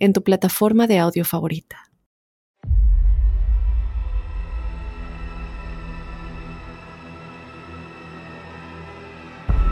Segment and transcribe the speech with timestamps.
[0.00, 1.90] en tu plataforma de audio favorita.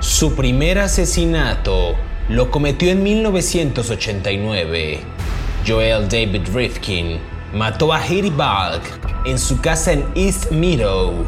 [0.00, 1.96] Su primer asesinato
[2.28, 5.00] lo cometió en 1989.
[5.66, 7.18] Joel David Rifkin
[7.52, 8.82] mató a Haiti Balk
[9.24, 11.26] en su casa en East Meadow.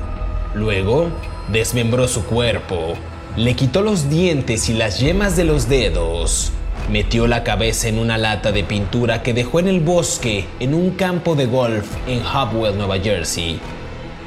[0.54, 1.08] Luego,
[1.52, 2.94] desmembró su cuerpo,
[3.36, 6.52] le quitó los dientes y las yemas de los dedos,
[6.88, 10.92] metió la cabeza en una lata de pintura que dejó en el bosque en un
[10.92, 13.60] campo de golf en Hopwell, Nueva Jersey.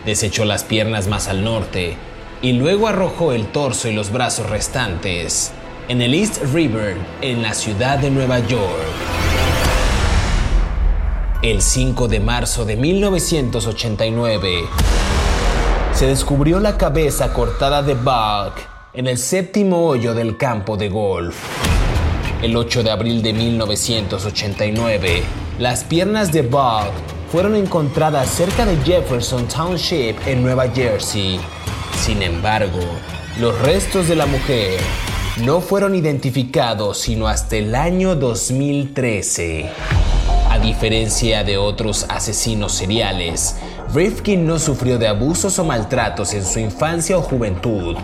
[0.05, 1.97] Desechó las piernas más al norte
[2.41, 5.51] y luego arrojó el torso y los brazos restantes
[5.87, 8.79] en el East River, en la ciudad de Nueva York.
[11.41, 14.63] El 5 de marzo de 1989
[15.93, 18.53] se descubrió la cabeza cortada de Buck
[18.93, 21.62] en el séptimo hoyo del campo de golf.
[22.43, 25.23] El 8 de abril de 1989,
[25.59, 26.91] las piernas de Buck
[27.31, 31.39] fueron encontradas cerca de Jefferson Township en Nueva Jersey.
[31.95, 32.81] Sin embargo,
[33.39, 34.77] los restos de la mujer
[35.45, 39.69] no fueron identificados sino hasta el año 2013.
[40.49, 43.55] A diferencia de otros asesinos seriales,
[43.93, 47.95] Rifkin no sufrió de abusos o maltratos en su infancia o juventud.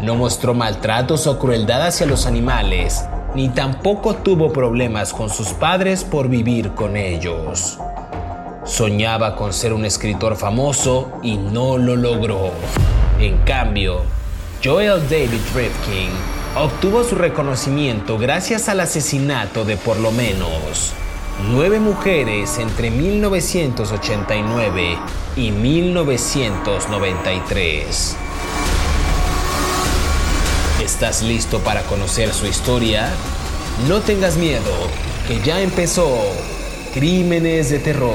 [0.00, 6.04] No mostró maltratos o crueldad hacia los animales, ni tampoco tuvo problemas con sus padres
[6.04, 7.78] por vivir con ellos.
[8.64, 12.50] Soñaba con ser un escritor famoso y no lo logró.
[13.18, 14.02] En cambio,
[14.62, 16.10] Joel David Rifkin
[16.56, 20.94] obtuvo su reconocimiento gracias al asesinato de por lo menos
[21.42, 24.98] nueve mujeres entre 1989
[25.36, 28.16] y 1993.
[30.84, 33.10] ¿Estás listo para conocer su historia?
[33.88, 34.70] No tengas miedo,
[35.26, 36.06] que ya empezó
[36.92, 38.14] Crímenes de Terror.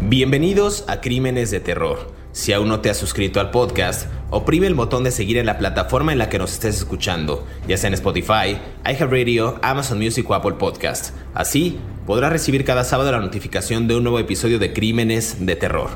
[0.00, 2.14] Bienvenidos a Crímenes de Terror.
[2.32, 5.58] Si aún no te has suscrito al podcast, oprime el botón de seguir en la
[5.58, 10.34] plataforma en la que nos estés escuchando, ya sea en Spotify, iHeartRadio, Amazon Music o
[10.34, 11.14] Apple Podcast.
[11.34, 15.90] Así podrás recibir cada sábado la notificación de un nuevo episodio de Crímenes de Terror.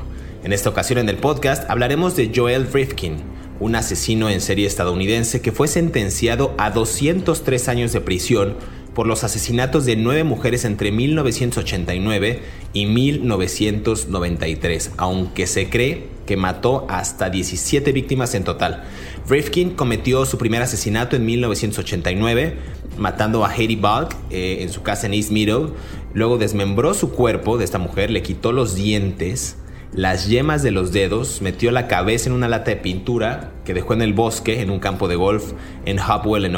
[0.44, 3.16] En esta ocasión en el podcast hablaremos de Joel Rifkin,
[3.58, 8.56] un asesino en serie estadounidense que fue sentenciado a 203 años de prisión
[8.94, 12.42] por los asesinatos de nueve mujeres entre 1989
[12.72, 18.84] y 1993, aunque se cree que mató hasta 17 víctimas en total.
[19.28, 22.56] Rifkin cometió su primer asesinato en 1989,
[22.98, 25.72] matando a Haiti Bulk eh, en su casa en East Meadow.
[26.12, 29.56] Luego desmembró su cuerpo de esta mujer, le quitó los dientes,
[29.92, 33.94] las yemas de los dedos, metió la cabeza en una lata de pintura que dejó
[33.94, 35.52] en el bosque, en un campo de golf
[35.84, 36.52] en Hopwell, en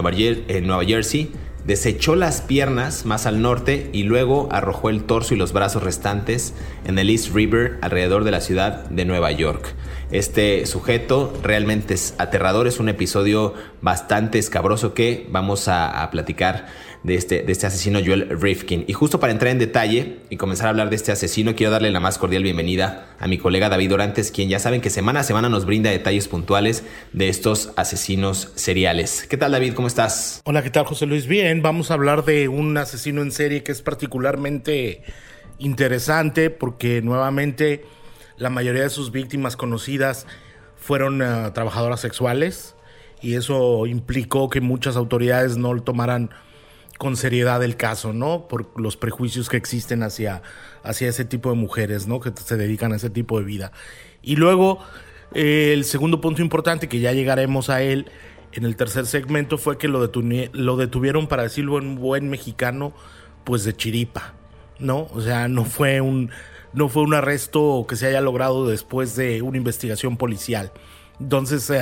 [0.67, 1.31] Nueva Jersey
[1.67, 6.55] desechó las piernas más al norte y luego arrojó el torso y los brazos restantes
[6.87, 9.75] en el East River alrededor de la ciudad de Nueva York.
[10.13, 16.67] Este sujeto realmente es aterrador, es un episodio bastante escabroso que vamos a, platicar
[17.03, 18.85] de este, de este asesino Joel Rifkin.
[18.87, 21.91] Y justo para entrar en detalle y comenzar a hablar de este asesino, quiero darle
[21.91, 25.25] la más cordial bienvenida a mi colega David Orantes, quien ya saben que semana a
[25.25, 29.27] semana nos brinda detalles puntuales de estos asesinos seriales.
[29.29, 29.75] ¿Qué tal David?
[29.75, 30.41] ¿Cómo estás?
[30.45, 31.27] Hola, ¿qué tal José Luis?
[31.27, 35.03] Bien, vamos a hablar de un asesino en serie que es particularmente
[35.59, 37.83] interesante porque nuevamente
[38.39, 40.27] la mayoría de sus víctimas conocidas
[40.77, 42.75] fueron uh, trabajadoras sexuales
[43.21, 46.31] y eso implicó que muchas autoridades no tomaran
[46.99, 48.49] con seriedad el caso, ¿no?
[48.49, 50.43] Por los prejuicios que existen hacia,
[50.83, 52.21] hacia ese tipo de mujeres, ¿no?
[52.21, 53.73] Que se dedican a ese tipo de vida.
[54.23, 54.79] Y luego,
[55.35, 58.07] eh, el segundo punto importante, que ya llegaremos a él
[58.53, 60.11] en el tercer segmento, fue que lo,
[60.53, 62.95] lo detuvieron, para decirlo en buen mexicano,
[63.45, 64.35] pues de chiripa,
[64.79, 65.09] ¿no?
[65.13, 66.31] O sea, no fue un,
[66.73, 70.73] no fue un arresto que se haya logrado después de una investigación policial.
[71.21, 71.81] Entonces, eh,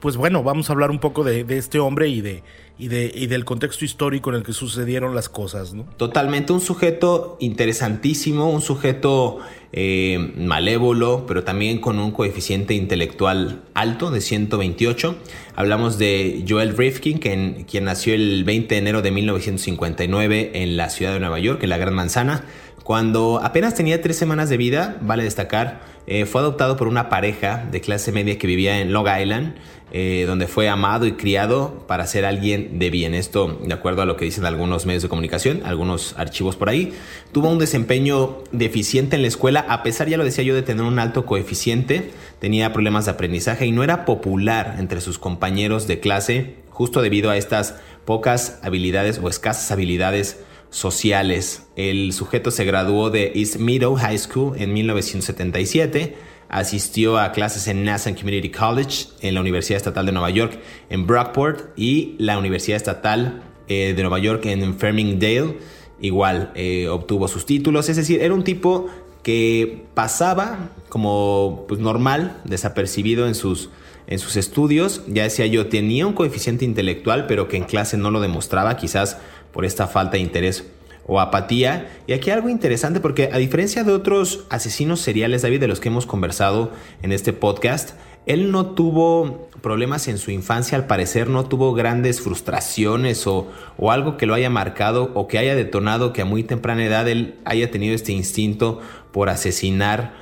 [0.00, 2.42] pues bueno, vamos a hablar un poco de, este hombre y de,
[2.78, 5.84] y, de, y del contexto histórico en el que sucedieron las cosas, ¿no?
[5.96, 9.38] Totalmente, un sujeto interesantísimo, un sujeto
[9.72, 15.16] eh, malévolo, pero también con un coeficiente intelectual alto de 128.
[15.56, 21.14] Hablamos de Joel Rifkin, quien, nació el 20 de enero de 1959 en la ciudad
[21.14, 22.44] de Nueva York, en la Gran Manzana.
[22.84, 27.64] Cuando apenas tenía tres semanas de vida, vale destacar, eh, fue adoptado por una pareja
[27.70, 29.54] de clase media que vivía en Long Island,
[29.94, 33.14] eh, donde fue amado y criado para ser alguien de bien.
[33.14, 36.92] Esto, de acuerdo a lo que dicen algunos medios de comunicación, algunos archivos por ahí.
[37.30, 40.84] Tuvo un desempeño deficiente en la escuela, a pesar, ya lo decía yo, de tener
[40.84, 42.10] un alto coeficiente.
[42.38, 47.30] Tenía problemas de aprendizaje y no era popular entre sus compañeros de clase, justo debido
[47.30, 51.66] a estas pocas habilidades o escasas habilidades sociales.
[51.76, 56.16] El sujeto se graduó de East Meadow High School en 1977,
[56.48, 60.58] asistió a clases en Nassau Community College, en la Universidad Estatal de Nueva York
[60.90, 65.58] en Brockport y la Universidad Estatal eh, de Nueva York en Farmingdale.
[66.00, 68.88] Igual eh, obtuvo sus títulos, es decir, era un tipo
[69.22, 73.70] que pasaba como pues, normal, desapercibido en sus,
[74.06, 75.02] en sus estudios.
[75.06, 79.18] Ya decía yo, tenía un coeficiente intelectual, pero que en clase no lo demostraba, quizás
[79.52, 80.64] por esta falta de interés
[81.06, 81.90] o apatía.
[82.06, 85.88] Y aquí algo interesante porque a diferencia de otros asesinos seriales, David, de los que
[85.88, 86.72] hemos conversado
[87.02, 87.90] en este podcast,
[88.26, 93.48] él no tuvo problemas en su infancia, al parecer no tuvo grandes frustraciones o,
[93.78, 97.08] o, algo que lo haya marcado o que haya detonado que a muy temprana edad
[97.08, 98.80] él haya tenido este instinto
[99.12, 100.14] por asesinar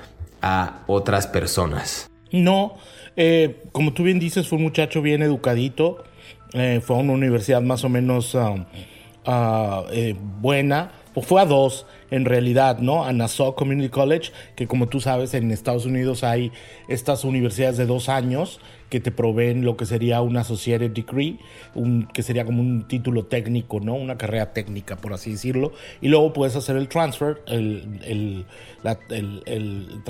[0.43, 2.11] a otras personas.
[2.33, 2.75] No,
[3.17, 6.05] eh, como tú bien dices, fue un muchacho bien educadito,
[6.53, 8.35] eh, fue a una universidad más o menos...
[8.35, 8.65] Um,
[9.27, 13.05] Ah, eh, buena, o fue a dos en realidad, ¿no?
[13.05, 16.53] A Nassau Community College, que como tú sabes en Estados Unidos hay
[16.89, 18.61] estas universidades de dos años
[18.91, 21.39] que te proveen lo que sería un associated degree,
[21.75, 23.95] un, que sería como un título técnico, ¿no?
[23.95, 25.73] Una carrera técnica, por así decirlo.
[26.01, 28.45] Y luego puedes hacer el transfer, el,
[28.83, 28.99] la,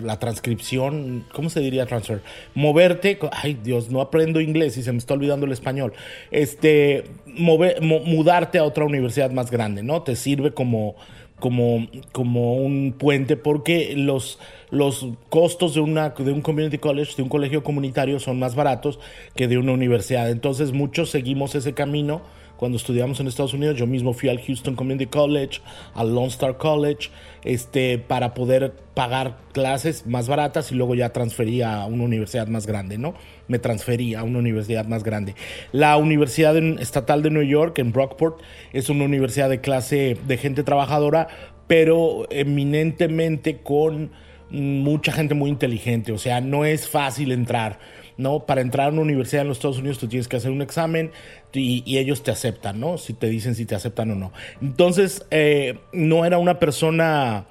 [0.02, 2.22] la, transcripción, ¿cómo se diría transfer?
[2.54, 5.92] Moverte, ay Dios, no aprendo inglés y se me está olvidando el español.
[6.30, 10.02] Este, mover, mudarte a otra universidad más grande, ¿no?
[10.02, 10.96] Te sirve como
[11.40, 14.38] como, como un puente porque los,
[14.70, 19.00] los costos de, una, de un community college, de un colegio comunitario, son más baratos
[19.34, 20.30] que de una universidad.
[20.30, 22.22] Entonces muchos seguimos ese camino
[22.60, 23.78] cuando estudiamos en Estados Unidos.
[23.78, 25.62] Yo mismo fui al Houston Community College,
[25.94, 27.08] al Lone Star College,
[27.42, 32.66] este, para poder pagar clases más baratas y luego ya transferí a una universidad más
[32.66, 33.14] grande, ¿no?
[33.48, 35.34] Me transferí a una universidad más grande.
[35.72, 38.42] La Universidad Estatal de New York, en Brockport,
[38.74, 41.28] es una universidad de clase de gente trabajadora,
[41.66, 44.10] pero eminentemente con
[44.50, 47.78] mucha gente muy inteligente, o sea, no es fácil entrar.
[48.20, 48.46] ¿No?
[48.46, 51.10] Para entrar a una universidad en los Estados Unidos tú tienes que hacer un examen
[51.52, 52.98] y, ellos te aceptan, ¿no?
[52.98, 54.32] Si te dicen si te aceptan o no.
[54.62, 57.46] Entonces, eh, no era una persona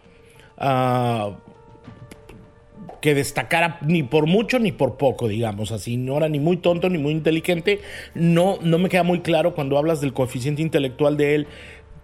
[0.58, 1.38] ah,
[3.02, 5.98] que destacara ni por mucho ni por poco, digamos así.
[5.98, 7.80] No era ni muy tonto ni muy inteligente.
[8.14, 11.48] No, no me queda muy claro cuando hablas del coeficiente intelectual de él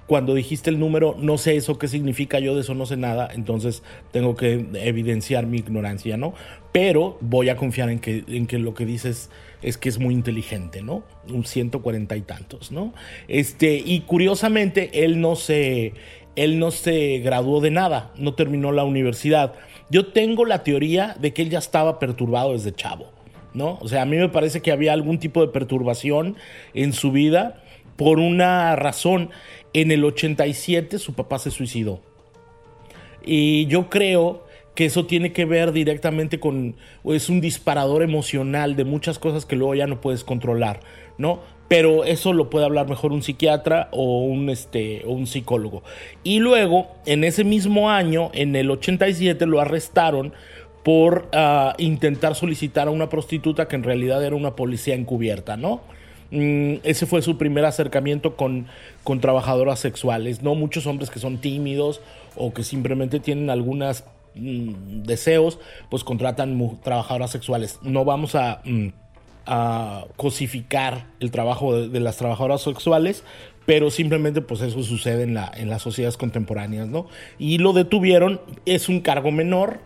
[0.07, 3.29] cuando dijiste el número, no sé eso qué significa, yo de eso no sé nada,
[3.33, 3.81] entonces
[4.11, 6.33] tengo que evidenciar mi ignorancia, ¿no?
[6.71, 9.29] Pero voy a confiar en que, en que lo que dices
[9.61, 11.03] es que es muy inteligente, ¿no?
[11.27, 12.93] Un 140 y tantos, ¿no?
[13.27, 15.93] Este, y curiosamente, él no se,
[16.35, 19.53] él no se graduó de nada, no terminó la universidad.
[19.89, 23.07] Yo tengo la teoría de que él ya estaba perturbado desde chavo,
[23.55, 23.79] ¿no?
[23.81, 26.35] O sea, a mí me parece que había algún tipo de perturbación
[26.75, 27.63] en su vida
[27.95, 29.29] por una razón.
[29.73, 31.99] En el 87 su papá se suicidó.
[33.25, 38.83] Y yo creo que eso tiene que ver directamente con, es un disparador emocional de
[38.83, 40.81] muchas cosas que luego ya no puedes controlar,
[41.17, 41.39] ¿no?
[41.67, 45.81] Pero eso lo puede hablar mejor un psiquiatra o un, este, o un psicólogo.
[46.23, 50.33] Y luego, en ese mismo año, en el 87, lo arrestaron
[50.83, 55.81] por ah, intentar solicitar a una prostituta que en realidad era una policía encubierta, ¿no?
[56.35, 58.67] Mm, ese fue su primer acercamiento con,
[59.05, 60.43] con trabajadoras sexuales.
[60.43, 62.01] No muchos hombres que son tímidos
[62.35, 64.03] o que simplemente tienen algunos
[64.35, 67.79] mm, deseos, pues contratan trabajadoras sexuales.
[67.83, 68.87] No vamos a, mm,
[69.45, 73.23] a cosificar el trabajo de, las trabajadoras sexuales,
[73.65, 77.07] pero simplemente pues eso sucede en, la, en las sociedades contemporáneas, ¿no?
[77.39, 79.79] Y lo detuvieron, es un cargo menor,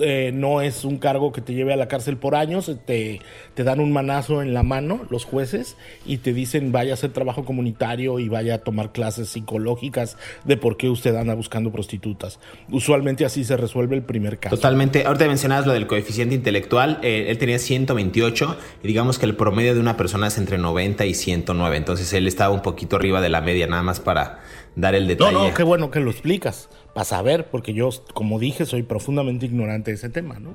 [0.00, 3.20] eh, no es un cargo que te lleve a la cárcel por años, te,
[3.54, 7.12] te dan un manazo en la mano los jueces y te dicen vaya a hacer
[7.12, 12.38] trabajo comunitario y vaya a tomar clases psicológicas de por qué usted anda buscando prostitutas.
[12.70, 14.56] Usualmente así se resuelve el primer caso.
[14.56, 15.04] Totalmente.
[15.04, 19.74] Ahorita mencionabas lo del coeficiente intelectual, eh, él tenía 128 y digamos que el promedio
[19.74, 23.28] de una persona es entre 90 y 109, entonces él estaba un poquito arriba de
[23.28, 24.40] la media nada más para
[24.76, 25.32] dar el detalle.
[25.32, 26.68] No, no, qué bueno que lo explicas,
[27.00, 30.50] para saber, porque yo, como dije, soy profundamente ignorante de ese tema, ¿no?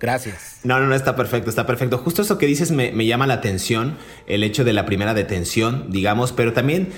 [0.00, 0.60] Gracias.
[0.64, 1.98] No, no, no, está perfecto, está perfecto.
[1.98, 6.32] Justo eso que dices me, llama la atención, el hecho de la primera detención, digamos,
[6.32, 6.88] pero también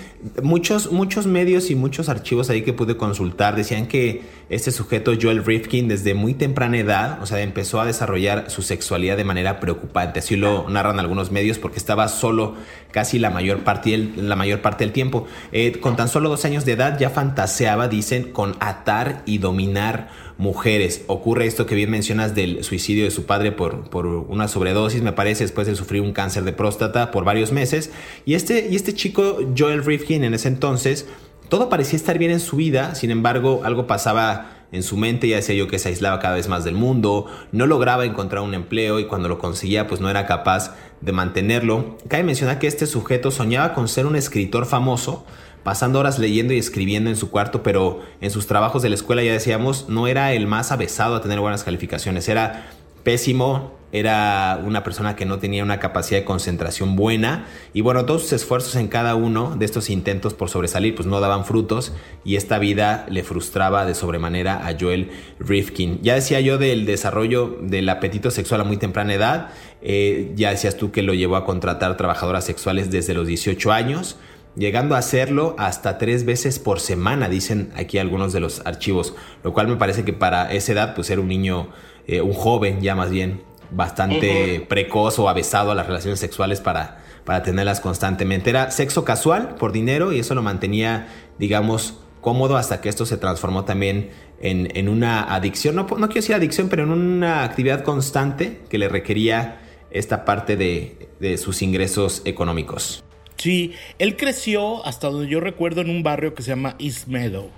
[0.40, 5.44] muchos, muchos medios y muchos archivos ahí que pude consultar decían que este sujeto, Joel
[5.44, 10.20] Rifkin, desde muy temprana edad, o sea, empezó a desarrollar su sexualidad de manera preocupante.
[10.20, 12.54] Así lo narran algunos medios porque estaba solo
[12.92, 15.26] casi la mayor parte del, la mayor parte del tiempo.
[15.50, 20.31] Eh, con tan solo dos años de edad ya fantaseaba, dicen, con atar y dominar
[20.38, 21.04] mujeres.
[21.06, 25.12] Ocurre esto que bien mencionas del suicidio de su padre por, por una sobredosis, me
[25.12, 27.90] parece, después de sufrir un cáncer de próstata por varios meses.
[28.24, 31.06] Y este, y este chico, Joel Rifkin, en ese entonces,
[31.48, 35.36] todo parecía estar bien en su vida, sin embargo, algo pasaba en su mente, ya
[35.36, 38.98] decía yo que se aislaba cada vez más del mundo, no lograba encontrar un empleo
[38.98, 41.98] y cuando lo conseguía pues no era capaz de mantenerlo.
[42.08, 45.26] Cabe mencionar que este sujeto soñaba con ser un escritor famoso,
[45.62, 49.22] pasando horas leyendo y escribiendo en su cuarto, pero en sus trabajos de la escuela
[49.22, 52.66] ya decíamos, no era el más avesado a tener buenas calificaciones, era
[53.02, 57.46] pésimo, era una persona que no tenía una capacidad de concentración buena.
[57.74, 61.20] Y bueno, todos sus esfuerzos en cada uno de estos intentos por sobresalir pues no
[61.20, 61.92] daban frutos.
[62.24, 66.00] Y esta vida le frustraba de sobremanera a Joel Rifkin.
[66.02, 69.50] Ya decía yo del desarrollo del apetito sexual a muy temprana edad,
[69.82, 74.16] eh, ya decías tú que lo llevó a contratar trabajadoras sexuales desde los 18 años,
[74.54, 79.52] llegando a hacerlo hasta tres veces por semana, dicen aquí algunos de los archivos, lo
[79.52, 81.68] cual me parece que para esa edad pues era un niño,
[82.06, 87.02] eh, un joven ya más bien, bastante precoz o avesado a las relaciones sexuales para,
[87.24, 88.50] para tenerlas constantemente.
[88.50, 93.16] Era sexo casual por dinero y eso lo mantenía, digamos, cómodo hasta que esto se
[93.16, 97.84] transformó también en, en una adicción, no, no, quiero decir adicción, pero en una actividad
[97.84, 103.04] constante que le requería esta parte de, de sus ingresos económicos.
[103.42, 107.50] Sí, él creció, hasta donde yo recuerdo, en un barrio que se llama East Meadow.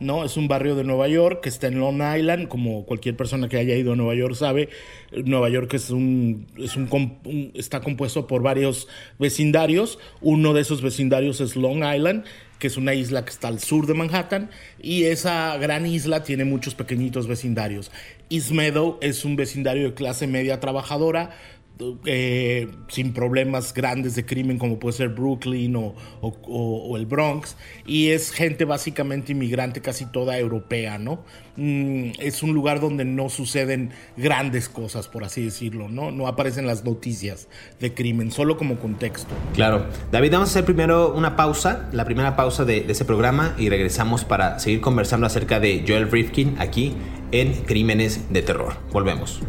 [0.00, 0.24] ¿no?
[0.24, 3.56] Es un barrio de Nueva York que está en Long Island, como cualquier persona que
[3.56, 4.68] haya ido a Nueva York sabe.
[5.12, 8.88] Nueva York es un, es un, está compuesto por varios
[9.20, 10.00] vecindarios.
[10.20, 12.24] Uno de esos vecindarios es Long Island,
[12.58, 14.50] que es una isla que está al sur de Manhattan,
[14.82, 17.92] y esa gran isla tiene muchos pequeñitos vecindarios.
[18.28, 21.30] East Meadow es un vecindario de clase media trabajadora,
[22.06, 27.56] eh, sin problemas grandes de crimen como puede ser Brooklyn o, o, el Bronx
[27.86, 31.24] y es gente básicamente inmigrante casi toda europea, ¿no?
[31.56, 36.10] Mm, es un lugar donde no suceden grandes cosas, por así decirlo, ¿no?
[36.10, 39.32] No aparecen las noticias de crimen, solo como contexto.
[39.54, 39.86] Claro.
[40.10, 43.68] David, vamos a hacer primero una pausa, la primera pausa de, de ese programa y
[43.68, 46.94] regresamos para seguir conversando acerca de Joel Rifkin aquí
[47.30, 48.74] en Crímenes de Terror.
[48.92, 49.40] Volvemos.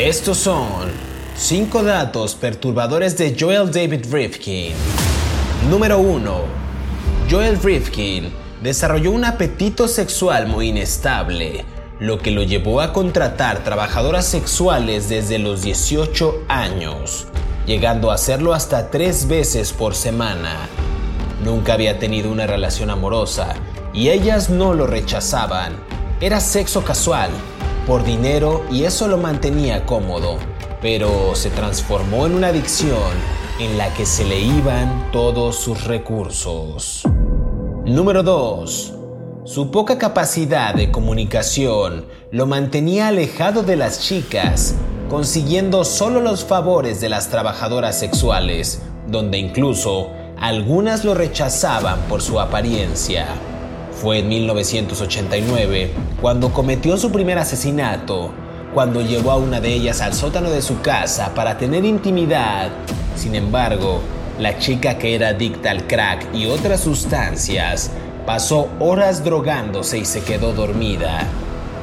[0.00, 0.90] Estos son
[1.36, 4.72] 5 datos perturbadores de Joel David Rifkin.
[5.68, 6.40] Número 1.
[7.30, 11.66] Joel Rifkin desarrolló un apetito sexual muy inestable,
[11.98, 17.26] lo que lo llevó a contratar trabajadoras sexuales desde los 18 años,
[17.66, 20.66] llegando a hacerlo hasta tres veces por semana.
[21.44, 23.54] Nunca había tenido una relación amorosa
[23.92, 25.74] y ellas no lo rechazaban.
[26.22, 27.28] Era sexo casual
[27.86, 30.36] por dinero y eso lo mantenía cómodo,
[30.80, 33.12] pero se transformó en una adicción
[33.58, 37.02] en la que se le iban todos sus recursos.
[37.84, 38.94] Número 2.
[39.44, 44.74] Su poca capacidad de comunicación lo mantenía alejado de las chicas,
[45.08, 52.38] consiguiendo solo los favores de las trabajadoras sexuales, donde incluso algunas lo rechazaban por su
[52.38, 53.26] apariencia.
[54.00, 55.90] Fue en 1989
[56.22, 58.30] cuando cometió su primer asesinato,
[58.72, 62.70] cuando llevó a una de ellas al sótano de su casa para tener intimidad.
[63.14, 64.00] Sin embargo,
[64.38, 67.90] la chica que era adicta al crack y otras sustancias
[68.24, 71.26] pasó horas drogándose y se quedó dormida.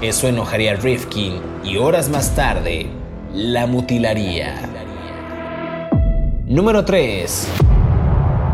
[0.01, 2.87] Eso enojaría a Rifkin y horas más tarde
[3.31, 4.55] la mutilaría.
[6.47, 7.47] Número 3.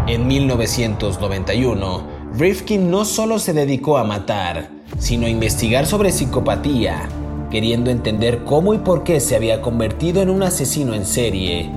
[0.07, 7.07] En 1991, Rifkin no solo se dedicó a matar, sino a investigar sobre psicopatía,
[7.51, 11.69] queriendo entender cómo y por qué se había convertido en un asesino en serie.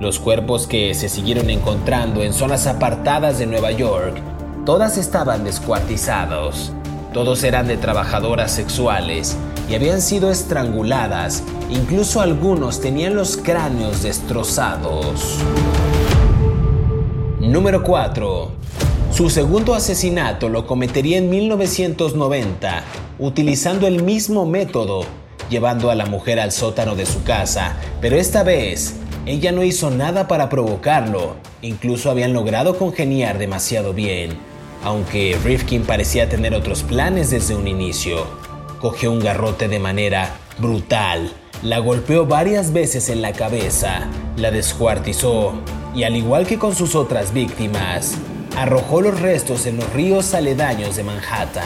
[0.00, 4.16] Los cuerpos que se siguieron encontrando en zonas apartadas de Nueva York,
[4.64, 6.72] todas estaban descuartizados.
[7.12, 9.36] Todos eran de trabajadoras sexuales
[9.68, 15.36] y habían sido estranguladas, incluso algunos tenían los cráneos destrozados.
[17.40, 18.57] Número 4.
[19.10, 22.84] Su segundo asesinato lo cometería en 1990,
[23.18, 25.04] utilizando el mismo método,
[25.50, 28.94] llevando a la mujer al sótano de su casa, pero esta vez
[29.26, 34.38] ella no hizo nada para provocarlo, incluso habían logrado congeniar demasiado bien,
[34.84, 38.24] aunque Rifkin parecía tener otros planes desde un inicio.
[38.80, 45.54] Cogió un garrote de manera brutal, la golpeó varias veces en la cabeza, la descuartizó
[45.94, 48.14] y al igual que con sus otras víctimas,
[48.58, 51.62] arrojó los restos en los ríos aledaños de Manhattan.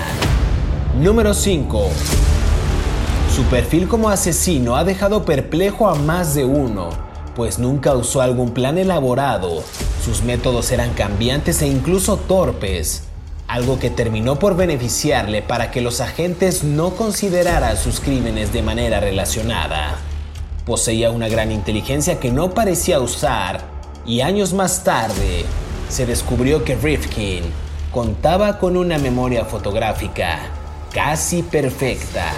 [1.01, 1.89] Número 5.
[3.35, 6.91] Su perfil como asesino ha dejado perplejo a más de uno,
[7.35, 9.65] pues nunca usó algún plan elaborado,
[10.05, 13.05] sus métodos eran cambiantes e incluso torpes,
[13.49, 19.01] algo que terminó por beneficiarle para que los agentes no consideraran sus crímenes de manera
[19.01, 19.97] relacionada.
[20.67, 23.63] Poseía una gran inteligencia que no parecía usar
[24.05, 25.47] y años más tarde
[25.93, 27.45] se descubrió que Rifkin
[27.91, 30.39] contaba con una memoria fotográfica
[30.91, 32.33] casi perfecta.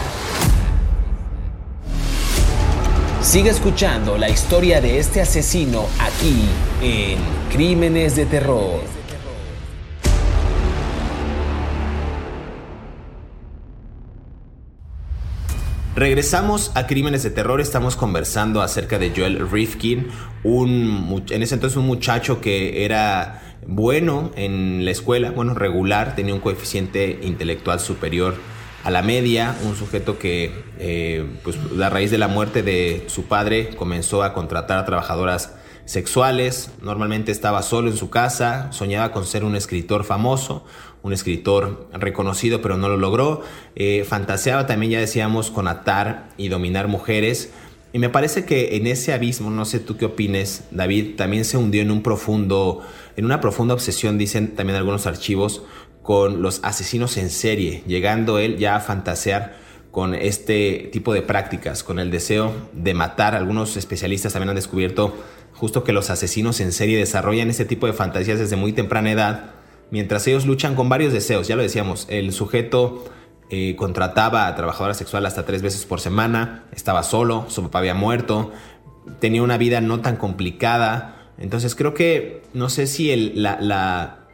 [3.23, 6.49] Sigue escuchando la historia de este asesino aquí
[6.83, 7.19] en
[7.53, 9.04] Crímenes de Terror.
[15.97, 20.09] Regresamos a Crímenes de Terror, estamos conversando acerca de Joel Rifkin,
[20.43, 26.35] un, en ese entonces un muchacho que era bueno en la escuela, bueno, regular, tenía
[26.35, 28.35] un coeficiente intelectual superior
[28.83, 33.27] a la media, un sujeto que eh, pues a raíz de la muerte de su
[33.27, 39.27] padre comenzó a contratar a trabajadoras sexuales, normalmente estaba solo en su casa, soñaba con
[39.27, 40.65] ser un escritor famoso,
[41.03, 43.43] un escritor reconocido, pero no lo logró.
[43.77, 47.51] Eh, fantaseaba también, ya decíamos, con atar y dominar mujeres.
[47.93, 51.59] Y me parece que en ese abismo, no sé tú qué opines, David, también se
[51.59, 52.81] hundió en un profundo,
[53.17, 55.63] en una profunda obsesión, dicen también algunos archivos,
[56.03, 59.57] con los asesinos en serie, llegando él ya a fantasear
[59.91, 63.37] con este tipo de prácticas, con el deseo de matar.
[63.37, 65.15] Algunos especialistas también han descubierto
[65.55, 69.55] justo que los asesinos en serie desarrollan este tipo de fantasías desde muy temprana edad
[69.91, 73.05] mientras ellos luchan con varios deseos, ya lo decíamos, el sujeto
[73.51, 77.95] eh, contrataba a trabajadora sexual hasta tres veces por semana, estaba solo, su papá había
[77.95, 78.53] muerto,
[79.21, 83.47] tenía una vida no tan complicada, entonces creo que no sé si el,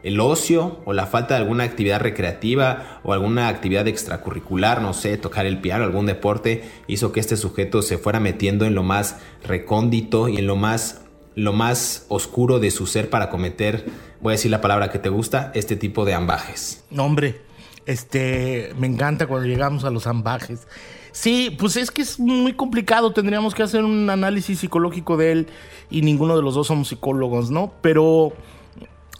[0.02, 5.18] el ocio o la falta de alguna actividad recreativa o alguna actividad extracurricular, no sé,
[5.18, 9.18] tocar el piano, algún deporte, hizo que este sujeto se fuera metiendo en lo más
[9.44, 11.02] recóndito y en lo más
[11.40, 13.87] lo más oscuro de su ser para cometer,
[14.20, 16.85] voy a decir la palabra que te gusta, este tipo de ambajes.
[16.90, 17.40] No, hombre,
[17.87, 20.66] este, me encanta cuando llegamos a los ambajes.
[21.12, 25.46] Sí, pues es que es muy complicado, tendríamos que hacer un análisis psicológico de él
[25.90, 27.72] y ninguno de los dos somos psicólogos, ¿no?
[27.81, 28.35] Pero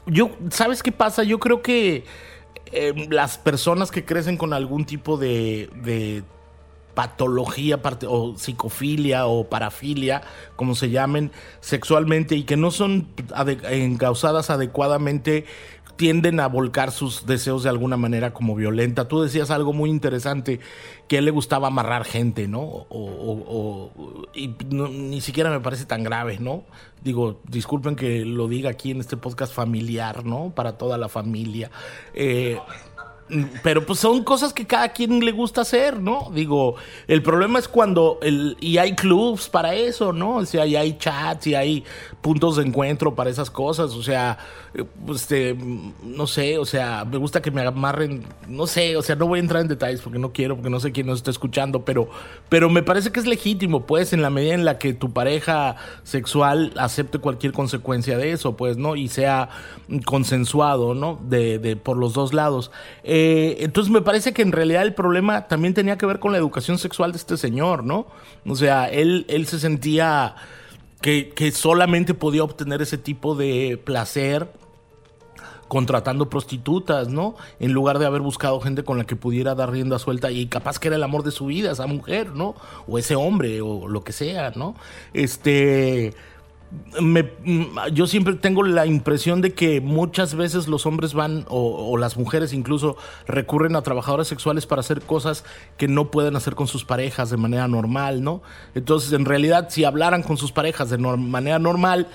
[0.07, 1.23] yo, ¿sabes qué pasa?
[1.23, 2.05] Yo creo que
[2.71, 6.23] eh, las personas que crecen con algún tipo de, de
[7.01, 10.21] patología o psicofilia o parafilia,
[10.55, 13.09] como se llamen sexualmente, y que no son
[13.71, 15.47] encausadas adecuadamente,
[15.97, 19.09] tienden a volcar sus deseos de alguna manera como violenta.
[19.09, 20.61] Tú decías algo muy interesante,
[21.09, 22.61] que a él le gustaba amarrar gente, ¿no?
[22.91, 23.91] O,
[24.35, 26.65] y ni siquiera me parece tan grave, ¿no?
[27.03, 30.53] Digo, disculpen que lo diga aquí en este podcast familiar, ¿no?
[30.55, 31.71] Para toda la familia.
[32.13, 32.59] Eh,
[33.63, 36.31] pero pues son cosas que cada quien le gusta hacer, ¿no?
[36.35, 40.37] Digo, el problema es cuando el, y hay clubs para eso, ¿no?
[40.37, 41.85] O sea, y hay chats y hay
[42.21, 44.39] puntos de encuentro para esas cosas, o sea,
[45.09, 45.57] este,
[46.03, 49.39] no sé, o sea, me gusta que me amarren, no sé, o sea, no voy
[49.39, 52.09] a entrar en detalles porque no quiero, porque no sé quién nos está escuchando, pero,
[52.49, 55.77] pero me parece que es legítimo, pues, en la medida en la que tu pareja
[56.03, 58.97] sexual acepte cualquier consecuencia de eso, pues, ¿no?
[58.97, 59.49] Y sea
[60.05, 61.19] consensuado, ¿no?
[61.29, 62.71] De, de por los dos lados.
[63.03, 63.20] Eh,
[63.61, 66.79] entonces me parece que en realidad el problema también tenía que ver con la educación
[66.79, 68.07] sexual de este señor, ¿no?
[68.47, 70.37] O sea, él, él se sentía
[71.01, 74.49] que, que solamente podía obtener ese tipo de placer
[75.71, 77.37] contratando prostitutas, ¿no?
[77.61, 80.81] En lugar de haber buscado gente con la que pudiera dar rienda suelta y capaz
[80.81, 82.57] que era el amor de su vida, esa mujer, ¿no?
[82.89, 84.75] O ese hombre, o lo que sea, ¿no?
[85.15, 86.13] Este.
[87.93, 92.53] Yo siempre tengo la impresión de que muchas veces los hombres van, o, las mujeres
[92.53, 95.45] incluso, recurren a trabajadoras sexuales para hacer cosas
[95.77, 98.43] que no pueden hacer con sus parejas de manera normal, ¿no?
[98.75, 102.09] Entonces, en realidad, si hablaran con sus parejas de manera normal,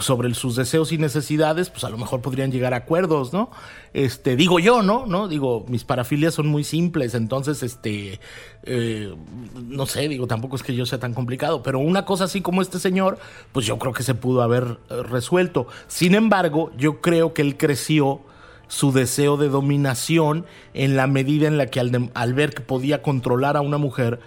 [0.00, 3.50] sobre sus deseos y necesidades, pues a lo mejor podrían llegar a acuerdos, ¿no?
[3.92, 5.06] Este, digo yo, ¿no?
[5.06, 5.28] ¿No?
[5.28, 8.20] Digo, mis parafilias son muy simples, entonces, este,
[8.64, 9.14] eh,
[9.54, 12.60] no sé, digo, tampoco es que yo sea tan complicado, pero una cosa así como
[12.60, 13.18] este señor,
[13.52, 15.68] pues yo creo que se pudo haber eh, resuelto.
[15.86, 18.20] Sin embargo, yo creo que él creció
[18.66, 23.00] su deseo de dominación en la medida en la que al, al ver que podía
[23.00, 24.20] controlar a una mujer,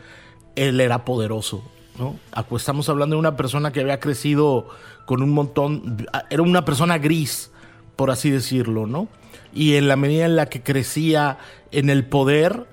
[0.55, 1.63] él era poderoso,
[1.99, 2.15] ¿no?
[2.55, 4.67] Estamos hablando de una persona que había crecido
[5.05, 7.51] con un montón, era una persona gris,
[7.95, 9.07] por así decirlo, ¿no?
[9.53, 11.37] Y en la medida en la que crecía
[11.71, 12.67] en el poder,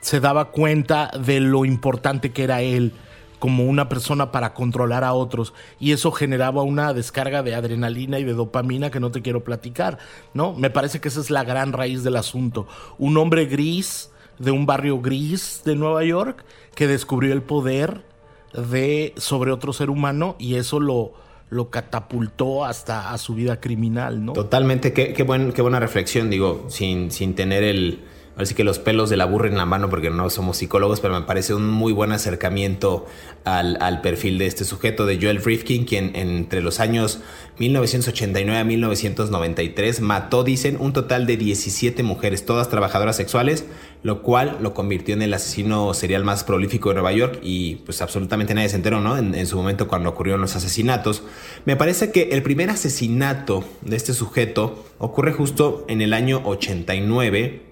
[0.00, 2.92] se daba cuenta de lo importante que era él
[3.38, 8.24] como una persona para controlar a otros y eso generaba una descarga de adrenalina y
[8.24, 9.98] de dopamina que no te quiero platicar,
[10.32, 10.54] ¿no?
[10.54, 12.68] Me parece que esa es la gran raíz del asunto.
[12.98, 16.44] Un hombre gris de un barrio gris de Nueva York
[16.76, 18.04] que descubrió el poder
[18.52, 21.14] de sobre otro ser humano y eso lo
[21.52, 24.32] lo catapultó hasta a su vida criminal, ¿no?
[24.32, 28.00] Totalmente, qué, qué, buen, qué buena reflexión, digo, sin, sin tener el,
[28.36, 31.12] Así que los pelos de la burra en la mano porque no somos psicólogos, pero
[31.12, 33.06] me parece un muy buen acercamiento
[33.44, 37.20] al, perfil de este sujeto, de Joel Rifkin, quien entre los años
[37.58, 43.66] 1989 a 1993 mató, dicen, un total de 17 mujeres, todas trabajadoras sexuales,
[44.02, 48.02] lo cual lo convirtió en el asesino serial más prolífico de Nueva York y pues
[48.02, 49.16] absolutamente nadie se enteró, ¿no?
[49.16, 51.22] En, su momento cuando ocurrieron los asesinatos.
[51.64, 57.62] Me parece que el primer asesinato de este sujeto ocurre justo en el año 89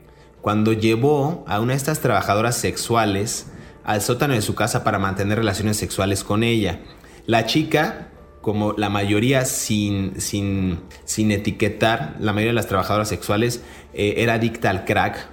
[0.41, 3.47] cuando llevó a una de estas trabajadoras sexuales
[3.83, 6.81] al sótano de su casa para mantener relaciones sexuales con ella.
[7.27, 8.09] La chica,
[8.41, 13.63] como la mayoría sin, sin, sin etiquetar, la mayoría de las trabajadoras sexuales
[13.93, 15.29] eh, era adicta al crack,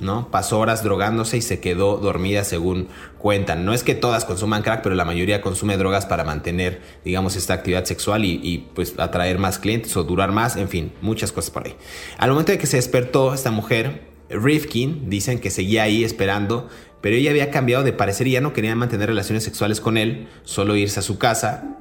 [0.00, 0.30] ¿no?
[0.30, 3.64] Pasó horas drogándose y se quedó dormida según cuentan.
[3.64, 7.54] No es que todas consuman crack, pero la mayoría consume drogas para mantener, digamos, esta
[7.54, 11.50] actividad sexual y, y, pues atraer más clientes o durar más, en fin, muchas cosas
[11.50, 11.74] por ahí.
[12.18, 16.68] Al momento de que se despertó esta mujer, Rifkin dicen que seguía ahí esperando,
[17.00, 20.28] pero ella había cambiado de parecer y ya no quería mantener relaciones sexuales con él,
[20.44, 21.76] solo irse a su casa.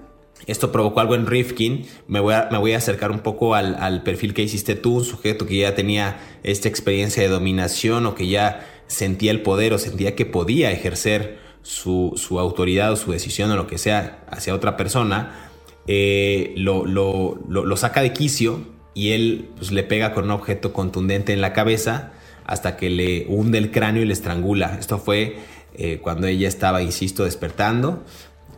[0.45, 1.85] Esto provocó algo en Rifkin.
[2.07, 5.03] Me voy a, me voy a acercar un poco al, perfil que hiciste tú, un
[5.03, 9.77] sujeto que ya tenía esta experiencia de dominación o que ya sentía el poder o
[9.77, 14.77] sentía que podía ejercer su, autoridad o su decisión o lo que sea hacia otra
[14.77, 15.49] persona.
[15.87, 18.61] Eh, lo, lo, saca de quicio
[18.93, 22.13] y él pues, le pega con un objeto contundente en la cabeza
[22.45, 24.77] hasta que le hunde el cráneo y le estrangula.
[24.79, 25.37] Esto fue
[25.75, 28.03] eh, cuando ella estaba, insisto, despertando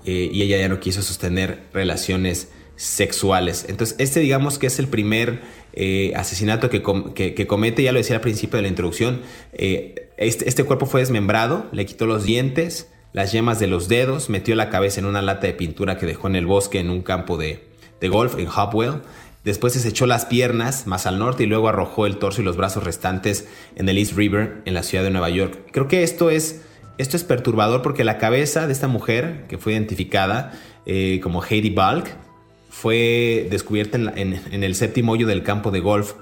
[0.09, 3.65] eh, y ella ya no quiso sostener relaciones sexuales.
[3.67, 5.41] Entonces, este digamos que es el primer
[5.73, 10.85] eh, asesinato que, comete, ya lo decía al principio de la introducción, este, este, cuerpo
[10.85, 15.05] fue desmembrado, le quitó los dientes, las yemas de los dedos, metió la cabeza en
[15.05, 17.63] una lata de pintura que dejó en el bosque en un campo de,
[17.99, 19.01] de golf en Hopwell
[19.43, 22.57] Después se echó las piernas más al norte y luego arrojó el torso y los
[22.57, 25.57] brazos restantes en el East River, en la ciudad de Nueva York.
[25.71, 26.61] Creo que esto es,
[26.99, 30.51] esto es perturbador porque la cabeza de esta mujer, que fue identificada
[30.85, 32.13] eh, como Heidi Balk,
[32.69, 36.15] fue descubierta en, el séptimo hoyo del campo de golf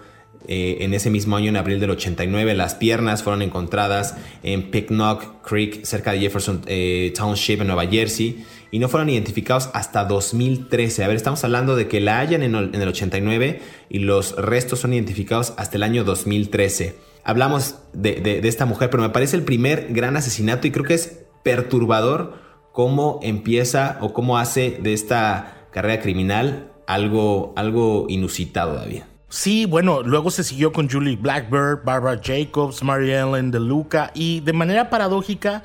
[0.48, 2.54] eh, en ese mismo año, en abril del 89.
[2.54, 8.46] Las piernas fueron encontradas en Picknock Creek, cerca de Jefferson eh, Township, en Nueva Jersey
[8.70, 11.04] y no fueron identificados hasta 2013.
[11.04, 14.94] A ver, estamos hablando de que la hayan en el 89 y los restos son
[14.94, 17.07] identificados hasta el año 2013.
[17.28, 21.26] Hablamos de, esta mujer, pero me parece el primer gran asesinato y creo que es
[21.44, 22.36] perturbador
[22.72, 29.02] cómo empieza o cómo hace de esta carrera criminal algo, algo inusitado, David.
[29.28, 34.54] Sí, bueno, luego se siguió con Julie Blackbird, Barbara Jacobs, Mary Ellen DeLuca y de
[34.54, 35.64] manera paradójica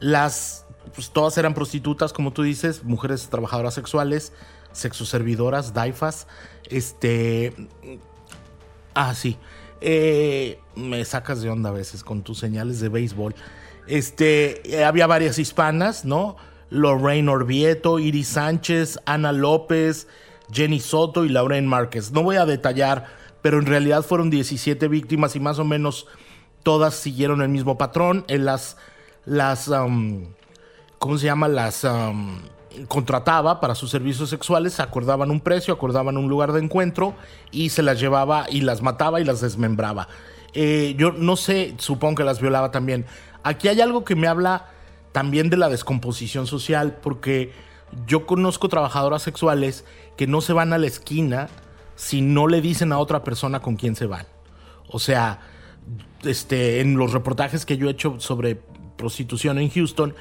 [0.00, 4.32] las pues todas eran prostitutas, como tú dices, mujeres trabajadoras sexuales,
[4.72, 6.26] sexoservidoras, daifas.
[6.68, 7.54] Este.
[8.94, 9.36] Ah, sí.
[9.86, 13.34] Eh, me sacas de onda a veces con tus señales de béisbol.
[13.86, 16.36] Este, eh, había varias hispanas, ¿no?
[16.70, 20.08] Lorraine Orvieto, Iris Sánchez, Ana López,
[20.50, 22.12] Jenny Soto y Lauren Márquez.
[22.12, 23.08] No voy a detallar,
[23.42, 26.06] pero en realidad fueron 17 víctimas y más o menos
[26.62, 28.24] todas siguieron el mismo patrón.
[28.28, 28.78] En las,
[29.26, 29.70] las
[30.98, 31.46] ¿cómo se llama?
[31.46, 31.84] Las
[32.88, 37.14] contrataba para sus servicios sexuales, acordaban un precio, acordaban un lugar de encuentro
[37.50, 40.08] y se las llevaba y las mataba y las desmembraba.
[40.52, 43.06] Eh, yo no sé, supongo que las violaba también.
[43.42, 44.68] Aquí hay algo que me habla
[45.12, 47.52] también de la descomposición social, porque
[48.06, 49.84] Yo conozco trabajadoras sexuales
[50.16, 51.48] que no se van a la esquina
[51.96, 54.26] si no le dicen a otra persona con quién se van.
[54.88, 55.40] O sea,
[56.24, 58.60] este, en los reportajes que yo he hecho sobre
[58.96, 60.14] prostitución en Houston,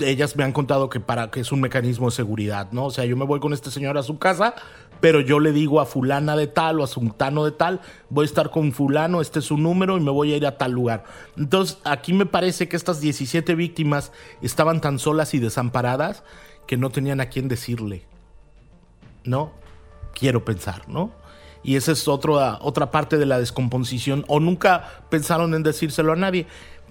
[0.00, 2.86] ellas me han contado que para que es un mecanismo de seguridad, ¿no?
[2.86, 4.54] O sea, yo me voy con este señor a su casa,
[5.00, 8.26] pero yo le digo a fulana de tal o a sultano de tal, voy a
[8.26, 11.04] estar con fulano, este es su número y me voy a ir a tal lugar.
[11.36, 16.22] Entonces, aquí me parece que estas 17 víctimas estaban tan solas y desamparadas
[16.66, 18.04] que no tenían a quién decirle.
[19.24, 19.52] ¿No?
[20.14, 21.12] Quiero pensar, ¿no?
[21.62, 24.24] Y esa es otra, otra parte de la descomposición.
[24.28, 26.46] O nunca pensaron en decírselo a nadie,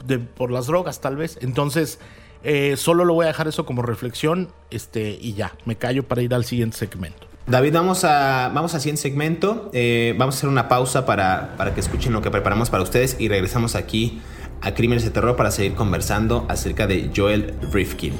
[0.06, 1.38] de, por las drogas tal vez.
[1.42, 2.00] Entonces,
[2.44, 6.22] eh, solo lo voy a dejar eso como reflexión este, y ya, me callo para
[6.22, 7.28] ir al siguiente segmento.
[7.46, 9.70] David, vamos a vamos al siguiente segmento.
[9.74, 13.18] Eh, vamos a hacer una pausa para, para que escuchen lo que preparamos para ustedes
[13.20, 14.22] y regresamos aquí
[14.62, 18.14] a Crímenes de Terror para seguir conversando acerca de Joel Rifkin.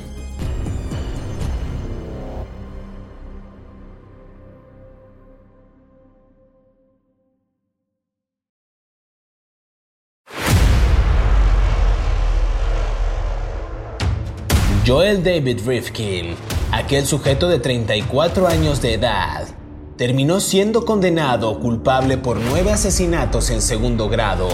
[14.86, 16.36] Joel David Rifkin,
[16.74, 19.48] aquel sujeto de 34 años de edad,
[19.96, 24.50] terminó siendo condenado culpable por nueve asesinatos en segundo grado.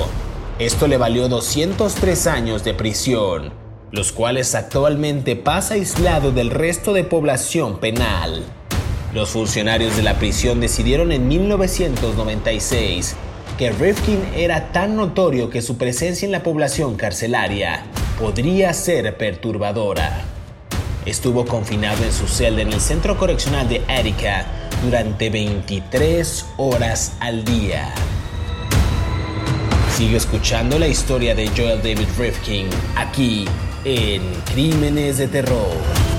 [0.60, 3.54] Esto le valió 203 años de prisión,
[3.92, 8.44] los cuales actualmente pasa aislado del resto de población penal.
[9.16, 13.16] Los funcionarios de la prisión decidieron en 1996
[13.58, 17.84] que Rifkin era tan notorio que su presencia en la población carcelaria
[18.20, 20.22] podría ser perturbadora.
[21.06, 24.46] Estuvo confinado en su celda en el centro correccional de Attica
[24.84, 27.94] durante 23 horas al día.
[29.96, 33.46] Sigue escuchando la historia de Joel David Rifkin aquí
[33.86, 34.22] en
[34.54, 36.10] Crímenes de Terror.